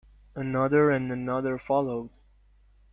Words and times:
Another 0.33 0.89
and 0.89 1.11
another 1.11 1.59
followed. 1.59 2.17